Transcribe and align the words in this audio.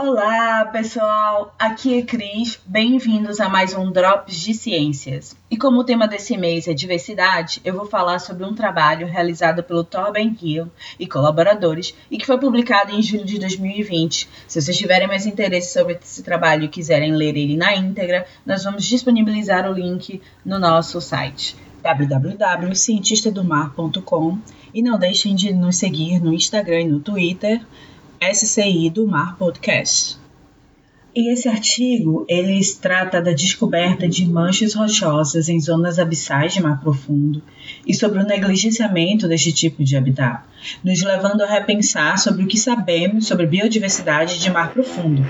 Olá, 0.00 0.64
pessoal! 0.66 1.52
Aqui 1.58 1.98
é 1.98 2.02
Cris. 2.02 2.60
Bem-vindos 2.64 3.40
a 3.40 3.48
mais 3.48 3.74
um 3.74 3.90
Drops 3.90 4.36
de 4.36 4.54
Ciências. 4.54 5.36
E 5.50 5.56
como 5.56 5.80
o 5.80 5.84
tema 5.84 6.06
desse 6.06 6.36
mês 6.36 6.68
é 6.68 6.72
diversidade, 6.72 7.60
eu 7.64 7.74
vou 7.74 7.84
falar 7.84 8.20
sobre 8.20 8.44
um 8.44 8.54
trabalho 8.54 9.08
realizado 9.08 9.60
pelo 9.60 9.82
Torben 9.82 10.36
Gill 10.40 10.70
e 11.00 11.06
colaboradores 11.08 11.96
e 12.08 12.16
que 12.16 12.26
foi 12.26 12.38
publicado 12.38 12.92
em 12.92 13.02
julho 13.02 13.24
de 13.24 13.40
2020. 13.40 14.28
Se 14.46 14.62
vocês 14.62 14.78
tiverem 14.78 15.08
mais 15.08 15.26
interesse 15.26 15.72
sobre 15.72 15.98
esse 16.00 16.22
trabalho 16.22 16.62
e 16.62 16.68
quiserem 16.68 17.16
ler 17.16 17.36
ele 17.36 17.56
na 17.56 17.74
íntegra, 17.74 18.24
nós 18.46 18.62
vamos 18.62 18.84
disponibilizar 18.84 19.68
o 19.68 19.74
link 19.74 20.22
no 20.44 20.60
nosso 20.60 21.00
site 21.00 21.56
www.cientistadomar.com 21.82 24.38
e 24.72 24.80
não 24.80 24.96
deixem 24.96 25.34
de 25.34 25.52
nos 25.52 25.76
seguir 25.76 26.20
no 26.20 26.32
Instagram 26.32 26.82
e 26.82 26.88
no 26.88 27.00
Twitter 27.00 27.60
SCI 28.20 28.90
do 28.90 29.06
Mar 29.06 29.36
Podcast. 29.36 30.18
E 31.14 31.32
esse 31.32 31.48
artigo, 31.48 32.24
ele 32.28 32.60
trata 32.80 33.22
da 33.22 33.32
descoberta 33.32 34.08
de 34.08 34.26
manchas 34.26 34.74
rochosas 34.74 35.48
em 35.48 35.60
zonas 35.60 35.98
abissais 35.98 36.52
de 36.52 36.62
mar 36.62 36.80
profundo 36.80 37.42
e 37.86 37.94
sobre 37.94 38.20
o 38.20 38.26
negligenciamento 38.26 39.26
deste 39.26 39.52
tipo 39.52 39.82
de 39.82 39.96
habitat, 39.96 40.42
nos 40.82 41.02
levando 41.02 41.42
a 41.42 41.46
repensar 41.46 42.18
sobre 42.18 42.44
o 42.44 42.46
que 42.46 42.58
sabemos 42.58 43.26
sobre 43.26 43.46
biodiversidade 43.46 44.38
de 44.38 44.50
mar 44.50 44.72
profundo. 44.72 45.24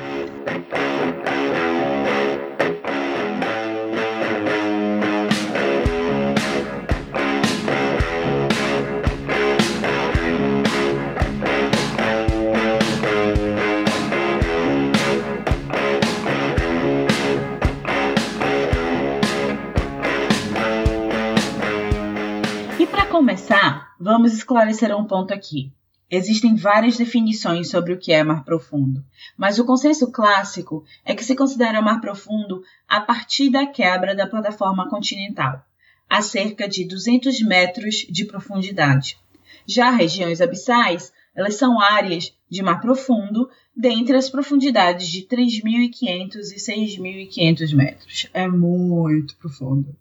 Começar, 23.28 23.94
vamos 24.00 24.32
esclarecer 24.32 24.96
um 24.96 25.04
ponto 25.04 25.34
aqui. 25.34 25.70
Existem 26.10 26.56
várias 26.56 26.96
definições 26.96 27.68
sobre 27.68 27.92
o 27.92 27.98
que 27.98 28.10
é 28.10 28.24
mar 28.24 28.42
profundo, 28.42 29.04
mas 29.36 29.58
o 29.58 29.66
consenso 29.66 30.10
clássico 30.10 30.82
é 31.04 31.14
que 31.14 31.22
se 31.22 31.36
considera 31.36 31.82
mar 31.82 32.00
profundo 32.00 32.62
a 32.88 33.02
partir 33.02 33.50
da 33.50 33.66
quebra 33.66 34.16
da 34.16 34.26
plataforma 34.26 34.88
continental, 34.88 35.62
a 36.08 36.22
cerca 36.22 36.66
de 36.66 36.88
200 36.88 37.42
metros 37.42 37.96
de 38.08 38.24
profundidade. 38.24 39.18
Já 39.66 39.90
regiões 39.90 40.40
abissais, 40.40 41.12
elas 41.36 41.56
são 41.56 41.78
áreas 41.78 42.34
de 42.48 42.62
mar 42.62 42.80
profundo 42.80 43.50
dentre 43.76 44.16
as 44.16 44.30
profundidades 44.30 45.06
de 45.06 45.26
3.500 45.26 46.34
e 46.34 46.56
6.500 46.56 47.74
metros. 47.74 48.26
É 48.32 48.48
muito 48.48 49.36
profundo. 49.36 49.94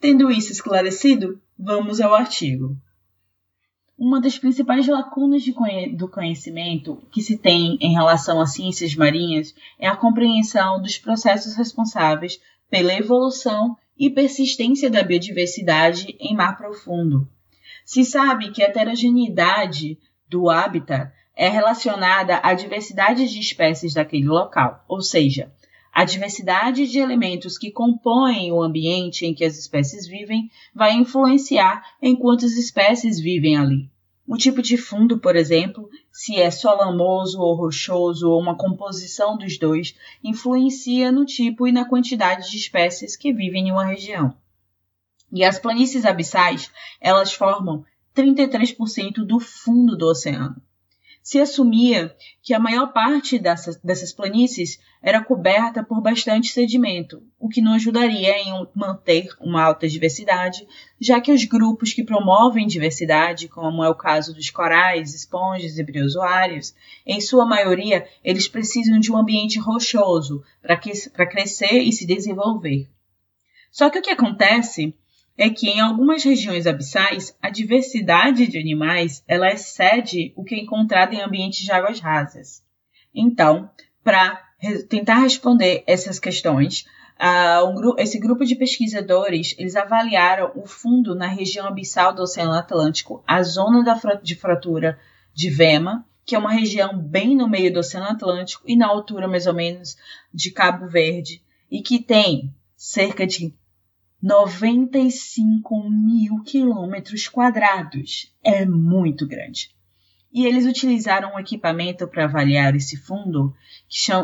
Tendo 0.00 0.28
isso 0.32 0.50
esclarecido, 0.50 1.40
Vamos 1.64 2.00
ao 2.00 2.12
artigo. 2.12 2.76
Uma 3.96 4.20
das 4.20 4.36
principais 4.36 4.88
lacunas 4.88 5.48
conhe 5.54 5.94
do 5.94 6.08
conhecimento 6.08 7.00
que 7.12 7.22
se 7.22 7.38
tem 7.38 7.78
em 7.80 7.92
relação 7.92 8.40
às 8.40 8.54
ciências 8.54 8.96
marinhas 8.96 9.54
é 9.78 9.86
a 9.86 9.94
compreensão 9.94 10.82
dos 10.82 10.98
processos 10.98 11.54
responsáveis 11.54 12.40
pela 12.68 12.92
evolução 12.92 13.76
e 13.96 14.10
persistência 14.10 14.90
da 14.90 15.04
biodiversidade 15.04 16.16
em 16.18 16.34
mar 16.34 16.58
profundo. 16.58 17.28
Se 17.84 18.04
sabe 18.04 18.50
que 18.50 18.60
a 18.60 18.66
heterogeneidade 18.66 20.00
do 20.28 20.50
hábitat 20.50 21.12
é 21.36 21.48
relacionada 21.48 22.40
à 22.42 22.54
diversidade 22.54 23.28
de 23.28 23.38
espécies 23.38 23.94
daquele 23.94 24.26
local, 24.26 24.84
ou 24.88 25.00
seja, 25.00 25.52
a 25.92 26.04
diversidade 26.06 26.88
de 26.88 26.98
elementos 26.98 27.58
que 27.58 27.70
compõem 27.70 28.50
o 28.50 28.62
ambiente 28.62 29.26
em 29.26 29.34
que 29.34 29.44
as 29.44 29.58
espécies 29.58 30.06
vivem 30.06 30.50
vai 30.74 30.94
influenciar 30.94 31.84
em 32.00 32.16
quantas 32.16 32.56
espécies 32.56 33.20
vivem 33.20 33.58
ali. 33.58 33.90
O 34.26 34.38
tipo 34.38 34.62
de 34.62 34.78
fundo, 34.78 35.18
por 35.18 35.36
exemplo, 35.36 35.90
se 36.10 36.36
é 36.36 36.50
solamoso 36.50 37.38
ou 37.38 37.54
rochoso 37.54 38.30
ou 38.30 38.40
uma 38.40 38.56
composição 38.56 39.36
dos 39.36 39.58
dois, 39.58 39.94
influencia 40.24 41.12
no 41.12 41.26
tipo 41.26 41.68
e 41.68 41.72
na 41.72 41.84
quantidade 41.84 42.50
de 42.50 42.56
espécies 42.56 43.14
que 43.14 43.30
vivem 43.30 43.68
em 43.68 43.72
uma 43.72 43.84
região. 43.84 44.34
E 45.30 45.44
as 45.44 45.58
planícies 45.58 46.06
abissais, 46.06 46.70
elas 47.00 47.34
formam 47.34 47.84
33% 48.16 49.24
do 49.26 49.38
fundo 49.38 49.94
do 49.96 50.06
oceano 50.06 50.56
se 51.22 51.38
assumia 51.38 52.14
que 52.42 52.52
a 52.52 52.58
maior 52.58 52.92
parte 52.92 53.38
dessas, 53.38 53.76
dessas 53.76 54.12
planícies 54.12 54.80
era 55.00 55.22
coberta 55.22 55.82
por 55.82 56.00
bastante 56.00 56.52
sedimento, 56.52 57.22
o 57.38 57.48
que 57.48 57.62
não 57.62 57.74
ajudaria 57.74 58.36
em 58.38 58.66
manter 58.74 59.28
uma 59.40 59.62
alta 59.62 59.88
diversidade, 59.88 60.66
já 61.00 61.20
que 61.20 61.32
os 61.32 61.44
grupos 61.44 61.92
que 61.92 62.02
promovem 62.02 62.66
diversidade, 62.66 63.48
como 63.48 63.84
é 63.84 63.88
o 63.88 63.94
caso 63.94 64.34
dos 64.34 64.50
corais, 64.50 65.14
esponjas 65.14 65.78
e 65.78 65.84
briozoários, 65.84 66.74
em 67.06 67.20
sua 67.20 67.46
maioria 67.46 68.06
eles 68.24 68.48
precisam 68.48 68.98
de 68.98 69.12
um 69.12 69.16
ambiente 69.16 69.60
rochoso 69.60 70.42
para 70.60 71.26
crescer 71.26 71.78
e 71.78 71.92
se 71.92 72.04
desenvolver. 72.04 72.88
Só 73.70 73.88
que 73.88 73.98
o 73.98 74.02
que 74.02 74.10
acontece 74.10 74.94
é 75.36 75.48
que 75.48 75.68
em 75.68 75.80
algumas 75.80 76.22
regiões 76.22 76.66
abissais 76.66 77.36
a 77.40 77.50
diversidade 77.50 78.46
de 78.46 78.58
animais 78.58 79.24
ela 79.26 79.50
excede 79.50 80.32
o 80.36 80.44
que 80.44 80.54
é 80.54 80.58
encontrado 80.58 81.14
em 81.14 81.20
ambientes 81.20 81.64
de 81.64 81.72
águas 81.72 82.00
rasas. 82.00 82.62
Então, 83.14 83.70
para 84.04 84.40
tentar 84.88 85.16
responder 85.16 85.82
essas 85.86 86.18
questões, 86.18 86.86
uh, 87.20 87.66
um, 87.66 87.98
esse 87.98 88.18
grupo 88.18 88.44
de 88.44 88.56
pesquisadores 88.56 89.54
eles 89.58 89.76
avaliaram 89.76 90.52
o 90.54 90.66
fundo 90.66 91.14
na 91.14 91.26
região 91.26 91.66
abissal 91.66 92.14
do 92.14 92.22
Oceano 92.22 92.52
Atlântico, 92.52 93.22
a 93.26 93.42
zona 93.42 93.82
de 94.22 94.34
fratura 94.34 94.98
de 95.34 95.50
Vema, 95.50 96.04
que 96.24 96.36
é 96.36 96.38
uma 96.38 96.52
região 96.52 96.96
bem 96.96 97.36
no 97.36 97.48
meio 97.48 97.72
do 97.72 97.80
Oceano 97.80 98.06
Atlântico 98.06 98.62
e 98.66 98.76
na 98.76 98.86
altura 98.86 99.26
mais 99.26 99.46
ou 99.46 99.54
menos 99.54 99.96
de 100.32 100.50
Cabo 100.50 100.86
Verde, 100.86 101.42
e 101.70 101.82
que 101.82 101.98
tem 101.98 102.54
cerca 102.76 103.26
de 103.26 103.54
95 104.22 105.90
mil 105.90 106.42
quilômetros 106.44 107.26
quadrados. 107.26 108.32
É 108.44 108.64
muito 108.64 109.26
grande. 109.26 109.70
E 110.32 110.46
eles 110.46 110.64
utilizaram 110.64 111.34
um 111.34 111.38
equipamento 111.38 112.06
para 112.06 112.24
avaliar 112.24 112.74
esse 112.74 112.96
fundo, 112.96 113.54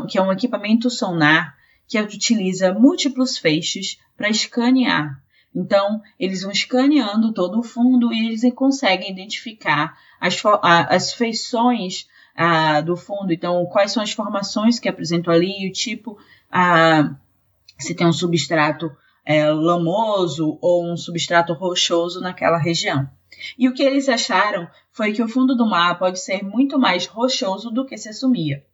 que 0.08 0.18
é 0.18 0.22
um 0.22 0.32
equipamento 0.32 0.88
sonar 0.88 1.56
que 1.86 2.00
utiliza 2.00 2.72
múltiplos 2.72 3.36
feixes 3.38 3.98
para 4.16 4.28
escanear. 4.28 5.20
Então, 5.54 6.00
eles 6.18 6.42
vão 6.42 6.52
escaneando 6.52 7.32
todo 7.32 7.58
o 7.58 7.62
fundo 7.62 8.12
e 8.12 8.26
eles 8.26 8.42
conseguem 8.54 9.10
identificar 9.10 9.98
as, 10.20 10.40
as 10.62 11.12
feições 11.12 12.06
ah, 12.36 12.80
do 12.80 12.96
fundo. 12.96 13.32
Então, 13.32 13.66
quais 13.66 13.90
são 13.90 14.02
as 14.02 14.12
formações 14.12 14.78
que 14.78 14.88
apresentam 14.88 15.32
ali, 15.32 15.68
o 15.68 15.72
tipo, 15.72 16.18
ah, 16.50 17.16
se 17.78 17.94
tem 17.94 18.06
um 18.06 18.12
substrato 18.12 18.94
é, 19.28 19.46
lamoso 19.50 20.58
ou 20.58 20.90
um 20.90 20.96
substrato 20.96 21.52
rochoso 21.52 22.18
naquela 22.18 22.56
região. 22.56 23.06
E 23.58 23.68
o 23.68 23.74
que 23.74 23.82
eles 23.82 24.08
acharam 24.08 24.66
foi 24.90 25.12
que 25.12 25.22
o 25.22 25.28
fundo 25.28 25.54
do 25.54 25.68
mar 25.68 25.98
pode 25.98 26.18
ser 26.18 26.42
muito 26.42 26.78
mais 26.78 27.04
rochoso 27.04 27.70
do 27.70 27.84
que 27.84 27.98
se 27.98 28.08
assumia. 28.08 28.64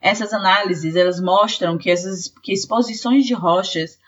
Essas 0.00 0.32
análises 0.32 0.96
elas 0.96 1.20
mostram 1.20 1.78
que, 1.78 1.88
essas, 1.88 2.26
que 2.42 2.52
exposições 2.52 3.24
de 3.24 3.34
rochas 3.34 4.00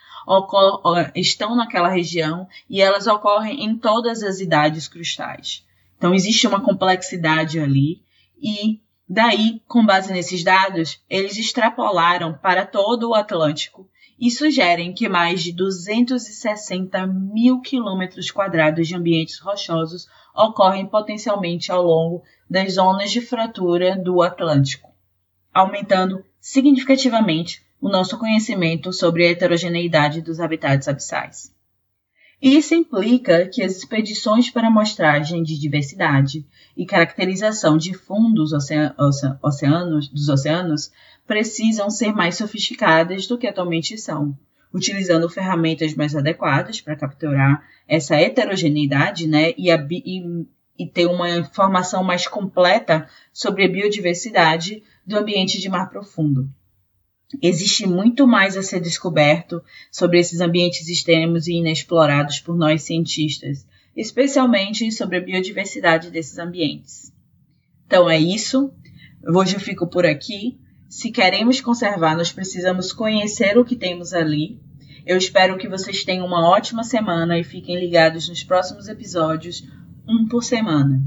estão 1.14 1.54
naquela 1.54 1.88
região 1.88 2.48
e 2.68 2.82
elas 2.82 3.06
ocorrem 3.06 3.64
em 3.64 3.78
todas 3.78 4.24
as 4.24 4.40
idades 4.40 4.88
cristais. 4.88 5.64
Então 5.96 6.12
existe 6.12 6.48
uma 6.48 6.60
complexidade 6.60 7.60
ali 7.60 8.02
e 8.42 8.80
daí, 9.08 9.62
com 9.68 9.86
base 9.86 10.12
nesses 10.12 10.42
dados, 10.42 11.00
eles 11.08 11.38
extrapolaram 11.38 12.34
para 12.34 12.66
todo 12.66 13.10
o 13.10 13.14
Atlântico 13.14 13.88
e 14.22 14.30
sugerem 14.30 14.94
que 14.94 15.08
mais 15.08 15.42
de 15.42 15.50
260 15.50 17.08
mil 17.08 17.60
quilômetros 17.60 18.30
quadrados 18.30 18.86
de 18.86 18.94
ambientes 18.94 19.40
rochosos 19.40 20.06
ocorrem 20.32 20.86
potencialmente 20.86 21.72
ao 21.72 21.82
longo 21.82 22.22
das 22.48 22.74
zonas 22.74 23.10
de 23.10 23.20
fratura 23.20 23.96
do 23.96 24.22
Atlântico, 24.22 24.94
aumentando 25.52 26.24
significativamente 26.40 27.66
o 27.80 27.88
nosso 27.88 28.16
conhecimento 28.16 28.92
sobre 28.92 29.26
a 29.26 29.30
heterogeneidade 29.32 30.22
dos 30.22 30.38
habitats 30.38 30.86
abissais. 30.86 31.52
Isso 32.42 32.74
implica 32.74 33.46
que 33.46 33.62
as 33.62 33.76
expedições 33.76 34.50
para 34.50 34.66
amostragem 34.66 35.44
de 35.44 35.56
diversidade 35.56 36.44
e 36.76 36.84
caracterização 36.84 37.76
de 37.78 37.94
fundos 37.94 38.52
oceanos, 38.52 40.08
dos 40.08 40.28
oceanos 40.28 40.90
precisam 41.24 41.88
ser 41.88 42.12
mais 42.12 42.36
sofisticadas 42.36 43.28
do 43.28 43.38
que 43.38 43.46
atualmente 43.46 43.96
são, 43.96 44.36
utilizando 44.74 45.30
ferramentas 45.30 45.94
mais 45.94 46.16
adequadas 46.16 46.80
para 46.80 46.96
capturar 46.96 47.62
essa 47.86 48.16
heterogeneidade 48.16 49.28
né, 49.28 49.52
e, 49.56 49.70
e 49.70 50.46
e 50.78 50.86
ter 50.86 51.06
uma 51.06 51.30
informação 51.30 52.02
mais 52.02 52.26
completa 52.26 53.08
sobre 53.32 53.64
a 53.64 53.68
biodiversidade 53.68 54.82
do 55.06 55.16
ambiente 55.16 55.60
de 55.60 55.68
mar 55.68 55.90
profundo. 55.90 56.48
Existe 57.40 57.86
muito 57.86 58.26
mais 58.26 58.56
a 58.56 58.62
ser 58.62 58.80
descoberto 58.80 59.62
sobre 59.90 60.18
esses 60.18 60.40
ambientes 60.40 60.88
extremos 60.88 61.46
e 61.46 61.54
inexplorados 61.54 62.40
por 62.40 62.56
nós 62.56 62.82
cientistas, 62.82 63.66
especialmente 63.96 64.90
sobre 64.92 65.16
a 65.16 65.20
biodiversidade 65.20 66.10
desses 66.10 66.38
ambientes. 66.38 67.12
Então 67.86 68.08
é 68.08 68.18
isso. 68.18 68.72
Hoje 69.34 69.56
eu 69.56 69.60
fico 69.60 69.86
por 69.86 70.04
aqui. 70.04 70.58
Se 70.88 71.10
queremos 71.10 71.60
conservar, 71.60 72.16
nós 72.16 72.32
precisamos 72.32 72.92
conhecer 72.92 73.56
o 73.56 73.64
que 73.64 73.76
temos 73.76 74.12
ali. 74.12 74.60
Eu 75.06 75.16
espero 75.16 75.56
que 75.56 75.68
vocês 75.68 76.04
tenham 76.04 76.26
uma 76.26 76.48
ótima 76.48 76.84
semana 76.84 77.38
e 77.38 77.44
fiquem 77.44 77.78
ligados 77.78 78.28
nos 78.28 78.44
próximos 78.44 78.88
episódios, 78.88 79.66
um 80.06 80.26
por 80.28 80.44
semana. 80.44 81.02